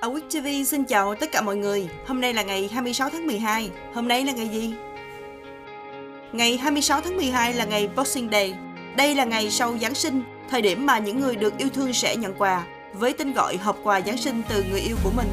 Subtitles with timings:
[0.00, 1.88] Awit TV xin chào tất cả mọi người.
[2.06, 3.70] Hôm nay là ngày 26 tháng 12.
[3.94, 4.74] Hôm nay là ngày gì?
[6.32, 8.54] Ngày 26 tháng 12 là ngày Boxing Day.
[8.96, 12.16] Đây là ngày sau Giáng sinh, thời điểm mà những người được yêu thương sẽ
[12.16, 15.28] nhận quà, với tên gọi hộp quà Giáng sinh từ người yêu của mình.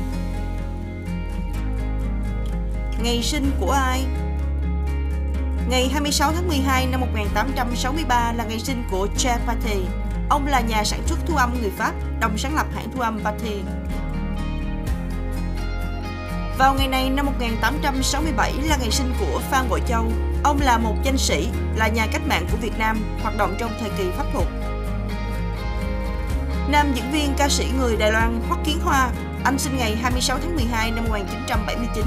[3.03, 4.03] Ngày sinh của ai?
[5.69, 9.75] Ngày 26 tháng 12 năm 1863 là ngày sinh của Jacques Pathé.
[10.29, 13.19] Ông là nhà sản xuất thu âm người Pháp, đồng sáng lập hãng thu âm
[13.23, 13.55] Pathé.
[16.63, 20.11] Vào ngày này năm 1867 là ngày sinh của Phan Bội Châu.
[20.43, 23.71] Ông là một danh sĩ, là nhà cách mạng của Việt Nam, hoạt động trong
[23.79, 24.47] thời kỳ pháp thuộc.
[26.69, 29.09] Nam diễn viên ca sĩ người Đài Loan Hoắc Kiến Hoa,
[29.43, 32.05] anh sinh ngày 26 tháng 12 năm 1979.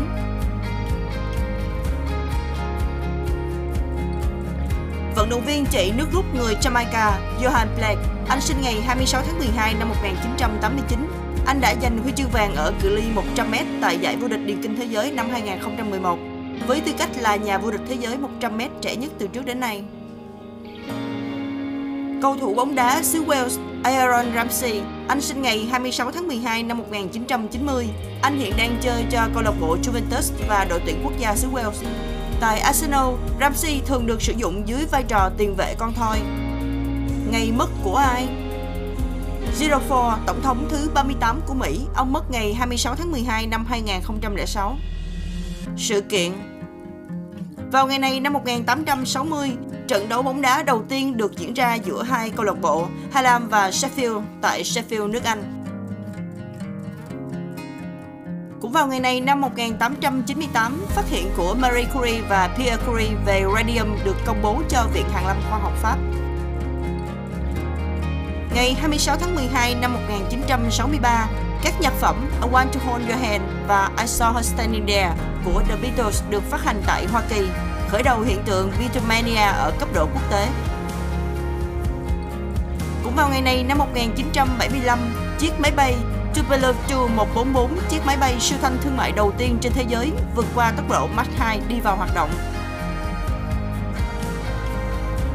[5.17, 9.39] Vận động viên chạy nước rút người Jamaica Johan Blake, anh sinh ngày 26 tháng
[9.39, 14.17] 12 năm 1989 anh đã giành huy chương vàng ở cự ly 100m tại giải
[14.17, 16.19] vô địch điền kinh thế giới năm 2011
[16.67, 19.61] với tư cách là nhà vô địch thế giới 100m trẻ nhất từ trước đến
[19.61, 19.83] nay.
[22.23, 26.79] Cầu thủ bóng đá xứ Wales Aaron Ramsey, anh sinh ngày 26 tháng 12 năm
[26.79, 27.87] 1990.
[28.23, 31.49] Anh hiện đang chơi cho câu lạc bộ Juventus và đội tuyển quốc gia xứ
[31.53, 31.85] Wales.
[32.41, 36.19] Tại Arsenal, Ramsey thường được sử dụng dưới vai trò tiền vệ con thoi.
[37.31, 38.29] Ngày mất của ai?
[39.61, 43.67] Gerald Ford, tổng thống thứ 38 của Mỹ, ông mất ngày 26 tháng 12 năm
[43.69, 44.77] 2006.
[45.77, 46.33] Sự kiện
[47.73, 49.53] Vào ngày này năm 1860,
[49.89, 53.49] trận đấu bóng đá đầu tiên được diễn ra giữa hai câu lạc bộ Hallam
[53.49, 55.65] và Sheffield tại Sheffield, nước Anh.
[58.61, 63.45] Cũng vào ngày này năm 1898, phát hiện của Marie Curie và Pierre Curie về
[63.55, 65.99] radium được công bố cho Viện Hàn lâm Khoa học Pháp.
[68.57, 71.29] Ngày 26 tháng 12 năm 1963,
[71.63, 75.15] các nhạc phẩm I Want to Hold Your Hand và I Saw Her Standing There
[75.45, 77.49] của The Beatles được phát hành tại Hoa Kỳ,
[77.89, 80.49] khởi đầu hiện tượng Beatlemania ở cấp độ quốc tế.
[83.05, 84.99] Cũng vào ngày này năm 1975,
[85.39, 85.95] chiếc máy bay
[86.35, 90.47] Tupolev Tu-144, chiếc máy bay siêu thanh thương mại đầu tiên trên thế giới, vượt
[90.55, 92.31] qua tốc độ Mach 2 đi vào hoạt động.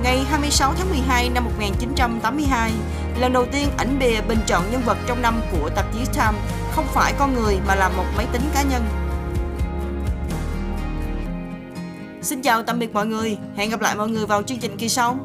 [0.03, 2.71] Ngày 26 tháng 12 năm 1982,
[3.19, 6.37] lần đầu tiên ảnh bìa bình chọn nhân vật trong năm của tạp chí Time
[6.71, 8.83] không phải con người mà là một máy tính cá nhân.
[12.21, 14.89] Xin chào tạm biệt mọi người, hẹn gặp lại mọi người vào chương trình kỳ
[14.89, 15.19] sau.